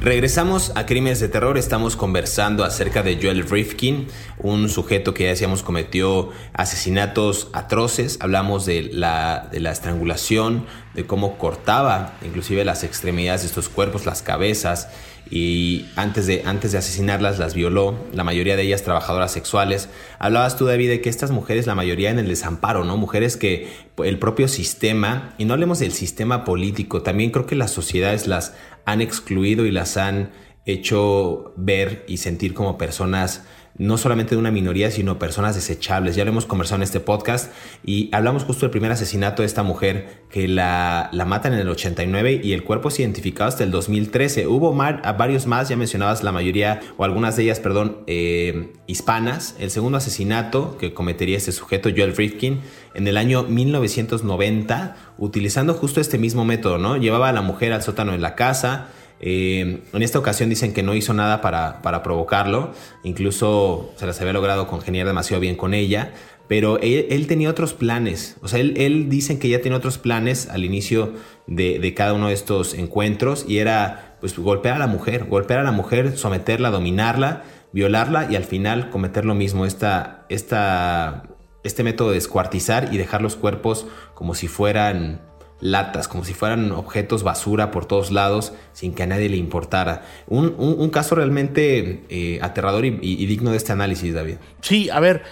[0.00, 4.06] Regresamos a Crímenes de Terror, estamos conversando acerca de Joel Rifkin,
[4.40, 11.06] un sujeto que ya decíamos cometió asesinatos atroces, hablamos de la, de la estrangulación, de
[11.06, 14.88] cómo cortaba inclusive las extremidades de estos cuerpos, las cabezas,
[15.30, 19.88] y antes de, antes de asesinarlas las violó, la mayoría de ellas trabajadoras sexuales.
[20.18, 22.96] Hablabas tú, David, de que estas mujeres, la mayoría en el desamparo, ¿no?
[22.96, 27.70] Mujeres que el propio sistema, y no hablemos del sistema político, también creo que las
[27.70, 28.54] sociedades las
[28.86, 30.30] han excluido y las han
[30.64, 33.42] hecho ver y sentir como personas
[33.78, 36.16] no solamente de una minoría, sino personas desechables.
[36.16, 37.52] Ya lo hemos conversado en este podcast
[37.84, 41.68] y hablamos justo del primer asesinato de esta mujer que la, la matan en el
[41.68, 44.46] 89 y el cuerpo es identificado hasta el 2013.
[44.46, 49.54] Hubo varios más, ya mencionabas la mayoría o algunas de ellas, perdón, eh, hispanas.
[49.58, 52.60] El segundo asesinato que cometería este sujeto, Joel Friedkin,
[52.94, 56.96] en el año 1990, utilizando justo este mismo método, ¿no?
[56.96, 58.88] Llevaba a la mujer al sótano de la casa,
[59.20, 64.32] eh, en esta ocasión dicen que no hizo nada para, provocarlo, incluso se las había
[64.32, 66.12] logrado congeniar demasiado bien con ella,
[66.46, 70.64] pero él, tenía otros planes, o sea, él, dicen que ya tiene otros planes al
[70.64, 71.12] inicio
[71.46, 73.44] de, cada uno de estos encuentros.
[73.46, 78.36] Y era pues golpear a la mujer, golpear a la mujer, someterla, dominarla, violarla y
[78.36, 81.24] al final cometer lo mismo, esta, esta,
[81.64, 85.27] este método de descuartizar y dejar los cuerpos como si fueran
[85.60, 90.04] latas, como si fueran objetos basura por todos lados, sin que a nadie le importara.
[90.26, 94.36] Un, caso realmente eh, aterrador y, digno de este análisis, David.
[94.60, 95.22] Sí, a ver,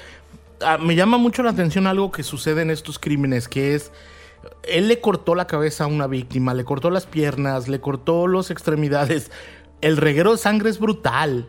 [0.61, 3.93] ah, me llama mucho la atención algo que sucede en estos crímenes, que es,
[4.65, 8.51] él le cortó la cabeza a una víctima, le cortó las piernas, le cortó las
[8.51, 9.31] extremidades.
[9.81, 11.49] El reguero de sangre es brutal.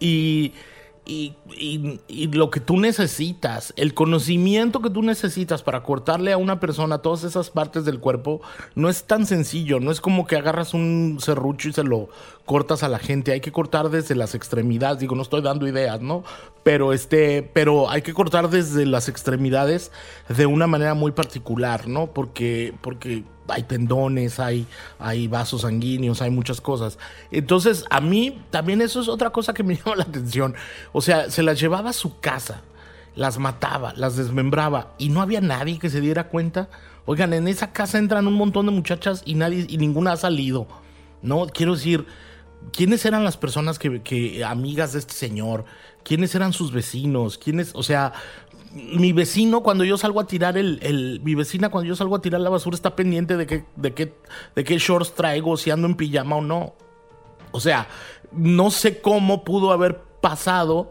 [0.00, 0.52] Y
[1.08, 6.98] y, lo que tú necesitas, el conocimiento que tú necesitas para cortarle a una persona
[6.98, 8.42] todas esas partes del cuerpo,
[8.74, 9.80] no es tan sencillo.
[9.80, 12.10] No es como que agarras un serrucho y se lo
[12.44, 13.32] cortas a la gente.
[13.32, 14.98] Hay que cortar desde las extremidades.
[14.98, 16.24] Digo, no estoy dando ideas, ¿no?
[16.62, 19.90] Pero este, pero hay que cortar desde las extremidades
[20.28, 22.08] de una manera muy particular, ¿no?
[22.08, 24.66] Porque, porque hay tendones, hay,
[24.98, 26.98] hay vasos sanguíneos, hay muchas cosas.
[27.30, 30.54] Entonces, a mí también eso es otra cosa que me llama la atención.
[30.92, 32.62] O sea, se las llevaba a su casa,
[33.14, 36.68] las mataba, las desmembraba y no había nadie que se diera cuenta.
[37.06, 40.66] Oigan, en esa casa entran un montón de muchachas y nadie y ninguna ha salido.
[41.22, 42.06] No, quiero decir,
[42.72, 45.64] ¿quiénes eran las personas que, que amigas de este señor?
[46.04, 47.38] ¿Quiénes eran sus vecinos?
[47.38, 48.12] ¿Quiénes, o sea,
[48.72, 52.40] mi vecino cuando yo salgo a tirar el, mi vecina cuando yo salgo a tirar
[52.40, 54.14] la basura está pendiente de qué de qué
[54.54, 56.74] de qué shorts traigo si ando en pijama o no
[57.50, 57.88] o sea
[58.32, 60.90] no sé cómo pudo haber pasado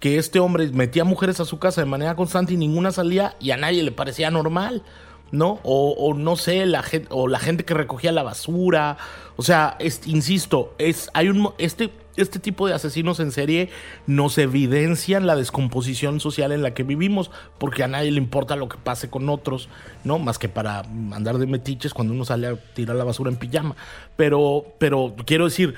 [0.00, 3.52] que este hombre metía mujeres a su casa de manera constante y ninguna salía y
[3.52, 4.82] a nadie le parecía normal
[5.30, 5.58] ¿no?
[5.64, 8.96] O, no sé, la gente, o la gente que recogía la basura.
[9.36, 13.70] O sea, insisto, es, hay un, este, este tipo de asesinos en serie
[14.06, 18.68] nos evidencian la descomposición social en la que vivimos, porque a nadie le importa lo
[18.68, 19.68] que pase con otros,
[20.04, 20.18] ¿no?
[20.18, 23.76] Más que para andar de metiches cuando uno sale a tirar la basura en pijama.
[24.16, 25.74] Pero, pero quiero decir,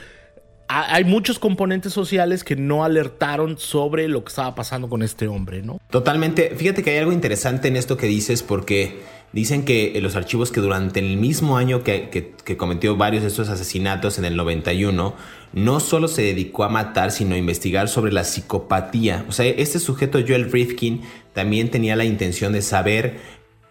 [0.69, 5.63] hay muchos componentes sociales que no alertaron sobre lo que estaba pasando con este hombre,
[5.63, 5.81] ¿no?
[5.91, 6.55] Totalmente.
[6.57, 9.01] Fíjate que hay algo interesante en esto que dices porque
[9.33, 14.19] dicen que los archivos que durante el mismo año que, cometió varios de estos asesinatos
[14.19, 15.15] en el 91,
[15.53, 19.25] no solo se dedicó a matar, sino a investigar sobre la psicopatía.
[19.29, 23.19] O sea, este sujeto Joel Rifkin también tenía la intención de saber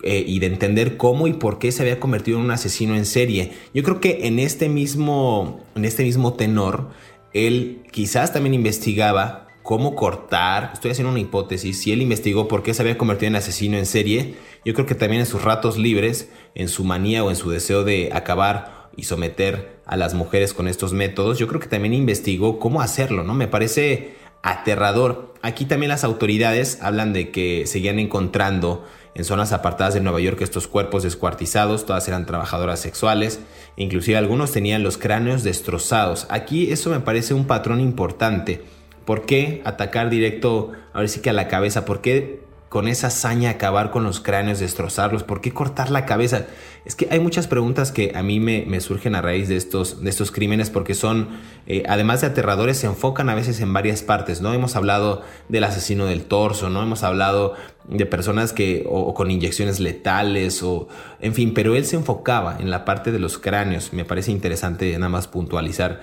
[0.04, 3.06] eh, y de entender cómo y por qué se había convertido en un asesino en
[3.06, 3.54] serie.
[3.74, 6.90] Yo creo que en este mismo, en este mismo tenor,
[7.34, 12.76] él quizás también investigaba cómo cortar, estoy haciendo una hipótesis, si él investigó por qué
[12.76, 16.30] se había convertido en asesino en serie, yo creo que también en sus ratos libres,
[16.54, 20.68] en su manía o en su deseo de acabar y someter a las mujeres con
[20.68, 23.34] estos métodos, yo creo que también investigó cómo hacerlo, ¿no?
[23.34, 25.34] Me parece aterrador.
[25.42, 30.42] Aquí también las autoridades hablan de que seguían encontrando en zonas apartadas de Nueva York
[30.42, 33.40] estos cuerpos descuartizados, todas eran trabajadoras sexuales,
[33.78, 36.28] inclusive algunos tenían los cráneos destrozados.
[36.30, 38.62] Aquí eso me parece un patrón importante.
[39.06, 41.86] ¿Por qué atacar directo, ahora sí que a la cabeza?
[41.86, 42.45] ¿Por qué
[42.76, 45.24] con esa hazaña acabar con los cráneos, destrozarlos?
[45.24, 46.48] ¿Por qué cortar la cabeza?
[46.84, 50.10] Es que hay muchas preguntas que a mí me, surgen a raíz de estos, de
[50.10, 51.30] estos crímenes porque son,
[51.68, 54.54] eh, además de aterradores, se enfocan a veces en varias partes, ¿no?
[54.54, 56.84] Hemos hablado del asesino del torso, ¿no?
[56.84, 57.54] Hemos hablado
[57.88, 60.90] de personas que, o, con inyecciones letales, o,
[61.22, 63.94] en fin, pero él se enfocaba en la parte de los cráneos.
[63.94, 66.02] Me parece interesante nada más puntualizar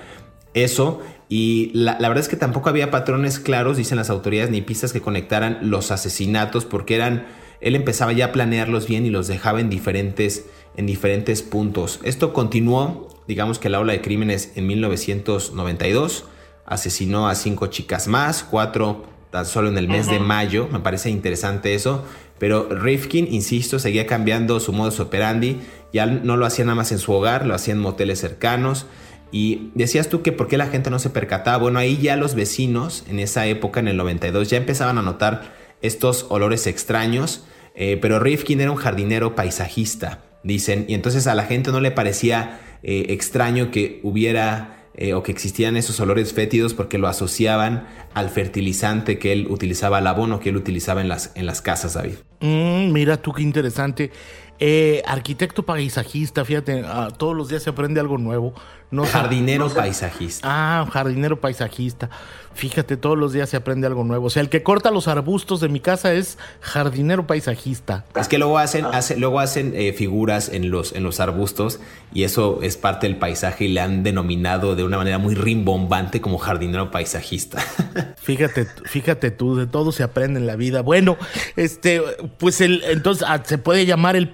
[0.54, 1.00] eso.
[1.34, 5.00] Y la, verdad es que tampoco había patrones claros, dicen las autoridades, ni pistas que
[5.00, 7.24] conectaran los asesinatos, porque eran,
[7.62, 10.44] él empezaba ya a planearlos bien y los dejaba en diferentes,
[10.76, 12.00] en diferentes puntos.
[12.04, 16.26] Esto continuó, digamos que la ola de crímenes en 1992,
[16.66, 21.08] asesinó a cinco chicas más, cuatro tan solo en el mes de mayo, me parece
[21.08, 22.04] interesante eso,
[22.38, 25.62] pero Rifkin, insisto, seguía cambiando su modus operandi,
[25.94, 28.84] ya no lo hacía nada más en su hogar, lo hacía en moteles cercanos,
[29.32, 31.56] y decías tú que por qué la gente no se percataba.
[31.56, 35.54] Bueno, ahí ya los vecinos en esa época, en el 92, ya empezaban a notar
[35.80, 37.44] estos olores extraños.
[37.74, 40.84] Eh, pero Rifkin era un jardinero paisajista, dicen.
[40.86, 45.32] Y entonces a la gente no le parecía eh, extraño que hubiera eh, o que
[45.32, 50.50] existían esos olores fétidos porque lo asociaban al fertilizante que él utilizaba, al abono que
[50.50, 52.16] él utilizaba en las, en las casas, David.
[52.40, 54.10] Mm, mira tú qué interesante.
[54.58, 58.54] Eh, arquitecto paisajista, fíjate, ah, todos los días se aprende algo nuevo.
[58.90, 60.46] No jardinero paisajista.
[60.48, 62.10] Ah, jardinero paisajista.
[62.54, 64.26] Fíjate, todos los días se aprende algo nuevo.
[64.26, 68.04] O sea, el que corta los arbustos de mi casa es jardinero paisajista.
[68.18, 68.86] Es que luego hacen,
[69.18, 71.80] luego hacen eh, figuras en los, en los arbustos
[72.12, 76.20] y eso es parte del paisaje y le han denominado de una manera muy rimbombante
[76.20, 77.60] como jardinero paisajista.
[78.22, 80.82] Fíjate, fíjate tú, de todo se aprende en la vida.
[80.82, 81.16] Bueno,
[81.56, 82.00] este,
[82.38, 84.30] pues el, entonces ah, se puede llamar el,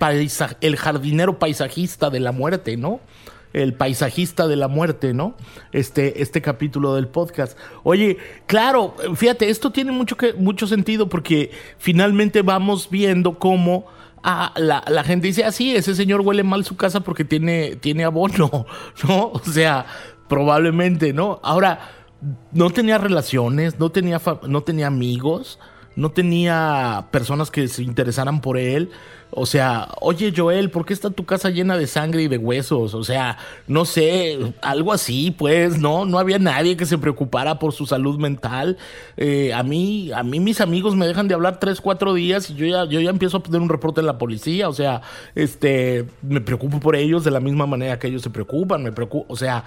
[0.61, 3.01] el jardinero paisajista de la muerte, ¿no?
[3.53, 5.35] El paisajista de la muerte, ¿no?
[5.73, 7.57] Este, este capítulo del podcast.
[7.83, 13.87] Oye, claro, fíjate, esto tiene mucho, que, mucho sentido porque finalmente vamos viendo cómo
[14.23, 18.05] ah, la, gente dice, así, ah, ese señor huele mal su casa porque tiene, tiene
[18.05, 18.67] abono,
[19.09, 19.31] ¿no?
[19.33, 19.87] O sea,
[20.29, 21.41] probablemente, ¿no?
[21.43, 21.81] Ahora,
[22.53, 25.59] no tenía relaciones, no tenía, no tenía amigos,
[25.99, 28.91] no tenía personas que se interesaran por él.
[29.31, 32.95] O sea, oye Joel, ¿por qué está tu casa llena de sangre y de huesos?
[32.95, 36.07] O sea, no sé, algo así, pues, ¿no?
[36.07, 38.79] No había nadie que se preocupara por su salud mental.
[39.17, 42.55] Eh, a mí, a mí mis amigos me dejan de hablar tres, cuatro días y
[42.55, 44.69] yo ya, yo ya empiezo a poner un reporte en la policía.
[44.69, 45.03] O sea,
[45.35, 48.85] este, me preocupo por ellos de la misma manera que ellos se preocupan.
[48.85, 49.65] Me preocupo, o sea,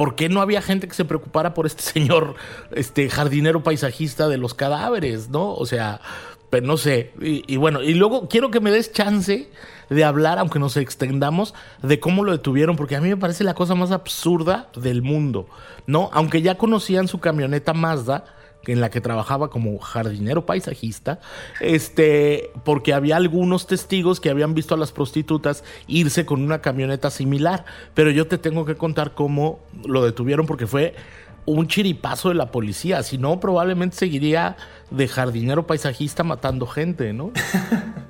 [0.00, 2.34] ¿por qué no había gente que se preocupara por este señor,
[2.72, 5.52] este jardinero paisajista de los cadáveres, ¿no?
[5.52, 6.00] O sea,
[6.48, 7.12] pero no sé.
[7.20, 9.50] Y, bueno, y luego quiero que me des chance
[9.90, 13.52] de hablar, aunque nos extendamos, de cómo lo detuvieron, porque a mí me parece la
[13.52, 15.48] cosa más absurda del mundo,
[15.86, 16.08] ¿no?
[16.14, 18.24] Aunque ya conocían su camioneta Mazda,
[18.66, 21.20] en la que trabajaba como jardinero paisajista,
[21.60, 27.10] este, porque había algunos testigos que habían visto a las prostitutas irse con una camioneta
[27.10, 30.94] similar, pero yo te tengo que contar cómo lo detuvieron porque fue
[31.46, 33.02] un chiripazo de la policía.
[33.02, 34.56] Si no, probablemente seguiría
[34.90, 37.32] de jardinero paisajista matando gente, ¿no?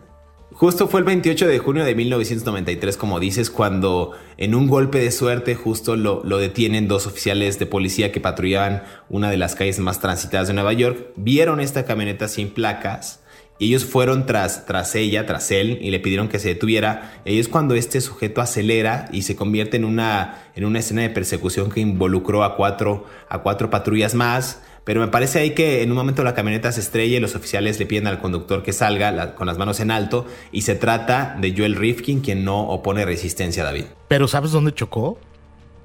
[0.61, 5.11] Justo fue el 28 de junio de 1993, como dices, cuando en un golpe de
[5.11, 9.79] suerte justo lo, lo, detienen dos oficiales de policía que patrullaban una de las calles
[9.79, 11.13] más transitadas de Nueva York.
[11.17, 13.21] Vieron esta camioneta sin placas
[13.59, 17.23] y ellos fueron tras, tras ella, tras él, y le pidieron que se detuviera.
[17.25, 21.09] Y es cuando este sujeto acelera y se convierte en una, en una escena de
[21.09, 24.61] persecución que involucró a cuatro, a cuatro patrullas más.
[24.91, 27.79] Pero me parece ahí que en un momento la camioneta se estrella y los oficiales
[27.79, 31.55] le piden al conductor que salga con las manos en alto y se trata de
[31.57, 33.85] Joel Rifkin quien no opone resistencia a David.
[34.09, 35.17] Pero ¿sabes dónde chocó?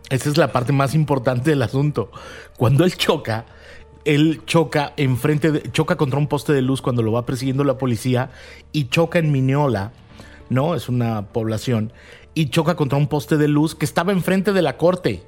[0.09, 2.09] Esa es la parte más importante del asunto.
[2.57, 3.45] Cuando él choca,
[4.05, 8.31] él choca enfrente choca contra un poste de luz cuando lo va persiguiendo la policía
[8.71, 9.91] y choca en Mineola,
[10.49, 10.73] ¿no?
[10.73, 11.93] Es una población
[12.33, 15.21] y choca contra un poste de luz que estaba enfrente de la corte.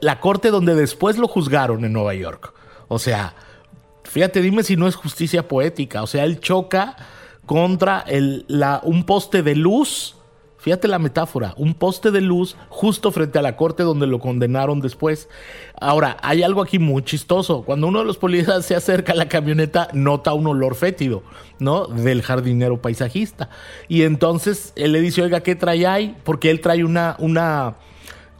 [0.00, 2.52] La corte donde después lo juzgaron en Nueva York.
[2.88, 3.34] O sea,
[4.04, 6.02] fíjate, dime si no es justicia poética.
[6.02, 6.96] O sea, él choca
[7.46, 10.16] contra el, la, un poste de luz
[10.64, 14.80] Fíjate la metáfora, un poste de luz justo frente a la corte donde lo condenaron
[14.80, 15.28] después.
[15.78, 17.64] Ahora, hay algo aquí muy chistoso.
[17.64, 21.22] Cuando uno de los policías se acerca a la camioneta, nota un olor fétido,
[21.58, 21.86] ¿no?
[21.86, 23.50] Del jardinero paisajista.
[23.88, 26.16] Y entonces él le dice, oiga, ¿qué trae ahí?
[26.24, 27.74] Porque él trae una, una,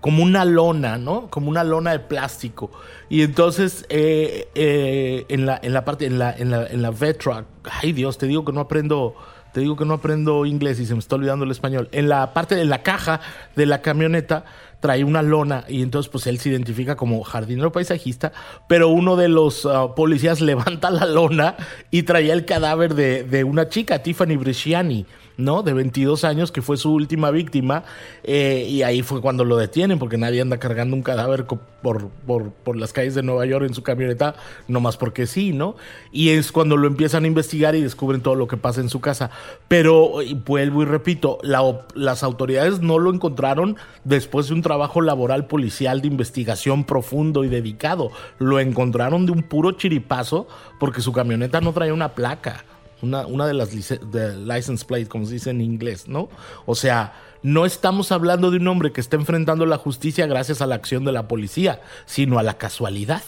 [0.05, 1.30] como una lona, ¿no?
[1.30, 2.70] Como una lona de plástico.
[3.09, 6.90] Y entonces, eh, eh, en, la, en la parte, en la, en la, en la
[6.90, 7.46] Vetra,
[7.80, 9.14] ay Dios, te digo que no aprendo
[9.55, 11.88] te digo que no aprendo inglés y se me está olvidando el español.
[11.92, 13.20] En la parte de la caja
[13.57, 14.44] de la camioneta
[14.85, 18.32] trae una lona y entonces pues él se identifica como jardinero paisajista,
[18.68, 21.57] pero uno de los ah, policías levanta la lona
[21.91, 25.07] y traía el cadáver de, de una chica, Tiffany Bresciani
[25.37, 25.62] ¿no?
[25.62, 27.85] De 22 años, que fue su última víctima,
[28.22, 32.76] eh, y ahí fue cuando lo detienen, porque nadie anda cargando un cadáver por, por,
[32.76, 34.37] las calles de Nueva York en su camioneta,
[34.68, 35.76] nomás porque sí, ¿no?
[36.12, 39.01] Y es cuando lo empiezan a investigar y descubren todo lo que pasa en su
[39.01, 39.30] casa.
[39.68, 40.14] Pero,
[40.47, 46.09] vuelvo y repito, las autoridades no lo encontraron después de un trabajo laboral policial de
[46.09, 48.11] investigación profundo y dedicado.
[48.39, 50.47] Lo encontraron de un puro chiripazo
[50.79, 52.64] porque su camioneta no traía una placa
[53.05, 56.29] una, de las license plate, como se dice en inglés, ¿no?
[56.66, 60.66] O sea, no estamos hablando de un hombre que está enfrentando la justicia gracias a
[60.66, 63.22] la acción de la policía, sino a la casualidad,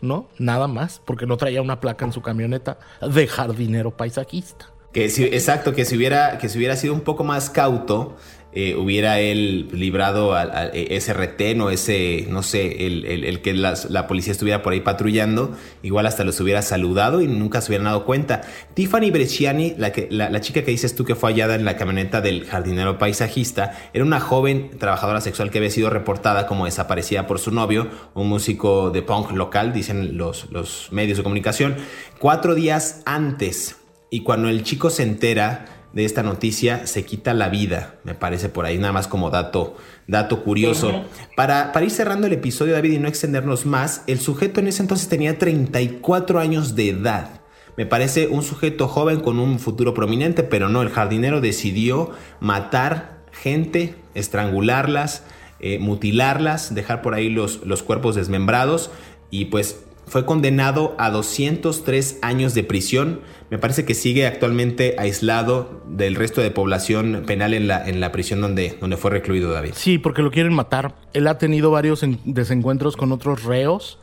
[0.00, 0.28] ¿no?
[0.38, 4.70] Nada más, porque no traía una placa en su camioneta de jardinero paisajista.
[4.92, 8.16] Que si, exacto, que si hubiera, que si hubiera sido un poco más cauto,
[8.56, 14.06] eh, hubiera él librado a, e, ese retén o ese, no sé, el, que la
[14.06, 18.04] policía estuviera por ahí patrullando, igual hasta los hubiera saludado y nunca se hubieran dado
[18.04, 18.42] cuenta.
[18.74, 22.20] Tiffany Bresciani, la, que, la, chica que dices tú que fue hallada en la camioneta
[22.20, 27.40] del jardinero paisajista, era una joven trabajadora sexual que había sido reportada como desaparecida por
[27.40, 31.76] su novio, un músico de punk local, dicen los, los medios de comunicación,
[32.20, 33.76] cuatro días antes.
[34.10, 38.48] Y cuando el chico se entera, de esta noticia se quita la vida, me parece
[38.48, 39.76] por ahí, nada más como dato,
[40.08, 41.04] dato curioso.
[41.36, 44.82] para, para ir cerrando el episodio, David, y no extendernos más, el sujeto en ese
[44.82, 47.40] entonces tenía 34 años de edad.
[47.76, 53.20] Me parece un sujeto joven con un futuro prominente, pero no, el jardinero decidió matar
[53.32, 55.22] gente, estrangularlas,
[55.60, 58.90] eh, mutilarlas, dejar por ahí los, los cuerpos desmembrados
[59.30, 63.20] y pues fue condenado a 203 años de prisión.
[63.50, 68.12] Me parece que sigue actualmente aislado del resto de población penal en la, en la
[68.12, 69.72] prisión donde, donde fue recluido David.
[69.74, 70.94] Sí, porque lo quieren matar.
[71.12, 73.98] Él ha tenido varios desencuentros con otros reos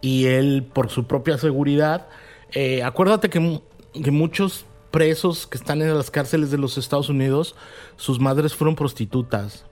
[0.00, 2.08] y él, por su propia seguridad,
[2.52, 3.60] eh, acuérdate que,
[4.02, 7.56] que muchos presos que están en las cárceles de los Estados Unidos,
[7.96, 9.64] sus madres fueron prostitutas.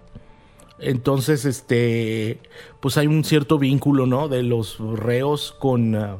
[0.82, 2.38] Entonces, este,
[2.80, 4.28] pues hay un cierto vínculo, ¿no?
[4.28, 5.94] De los reos con...
[5.94, 6.18] Ah,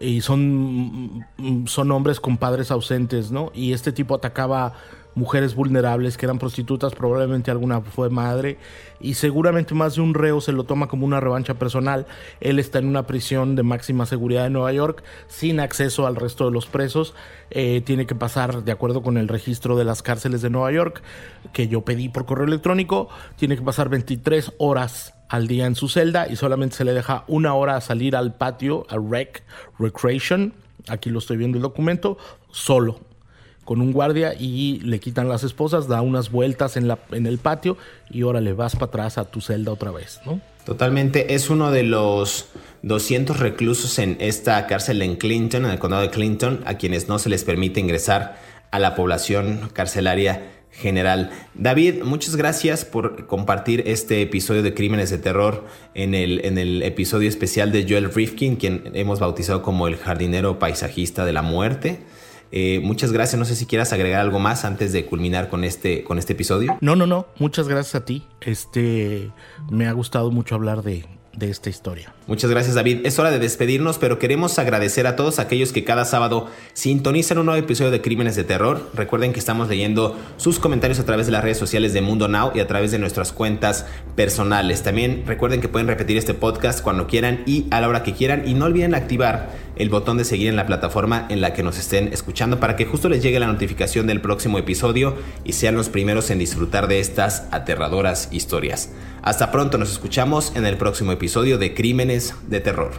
[0.00, 1.26] y son,
[1.66, 3.50] son hombres con padres ausentes, ¿no?
[3.54, 4.74] Y este tipo atacaba
[5.18, 8.56] mujeres vulnerables que eran prostitutas, probablemente alguna fue madre,
[9.00, 12.06] y seguramente más de un reo se lo toma como una revancha personal.
[12.40, 16.46] Él está en una prisión de máxima seguridad de Nueva York, sin acceso al resto
[16.46, 17.14] de los presos.
[17.50, 21.02] Eh, tiene que pasar, de acuerdo con el registro de las cárceles de Nueva York,
[21.52, 25.88] que yo pedí por correo electrónico, tiene que pasar 23 horas al día en su
[25.88, 29.42] celda y solamente se le deja una hora a salir al patio, a rec,
[29.78, 30.54] recreation,
[30.88, 32.16] aquí lo estoy viendo el documento,
[32.50, 33.07] solo
[33.68, 37.36] con un guardia y le quitan las esposas, da unas vueltas en, la, en el
[37.36, 37.76] patio
[38.10, 40.40] y órale, vas para atrás a tu celda otra vez, ¿no?
[40.64, 42.46] Totalmente, es uno de los
[42.80, 47.18] 200 reclusos en esta cárcel en Clinton, en el condado de Clinton, a quienes no
[47.18, 48.38] se les permite ingresar
[48.70, 51.30] a la población carcelaria general.
[51.52, 57.70] David, muchas gracias por compartir este episodio de Crímenes de Terror en el episodio especial
[57.70, 62.00] de Joel Rifkin, quien hemos bautizado como el jardinero paisajista de la muerte.
[62.52, 63.38] Eh, muchas gracias.
[63.38, 66.76] No sé si quieras agregar algo más antes de culminar con este, con este episodio.
[66.80, 67.26] No, no, no.
[67.38, 68.24] Muchas gracias a ti.
[68.40, 69.30] Este
[69.70, 71.04] me ha gustado mucho hablar de,
[71.38, 72.12] de esta historia.
[72.26, 73.00] Muchas gracias David.
[73.04, 77.46] Es hora de despedirnos, pero queremos agradecer a todos aquellos que cada sábado sintonizan un
[77.46, 78.90] nuevo episodio de Crímenes de Terror.
[78.94, 82.52] Recuerden que estamos leyendo sus comentarios a través de las redes sociales de Mundo Now
[82.54, 83.86] y a través de nuestras cuentas
[84.16, 84.82] personales.
[84.82, 88.46] También recuerden que pueden repetir este podcast cuando quieran y a la hora que quieran
[88.46, 91.78] y no olviden activar el botón de seguir en la plataforma en la que nos
[91.78, 95.88] estén escuchando para que justo les llegue la notificación del próximo episodio y sean los
[95.88, 98.92] primeros en disfrutar de estas aterradoras historias.
[99.22, 102.92] Hasta pronto, nos escuchamos en el próximo episodio de Crímenes de Terror.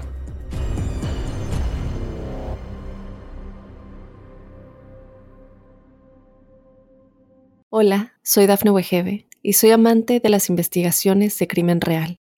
[7.72, 12.19] Hola, soy Dafne Wegebe y soy amante de las investigaciones de crimen real.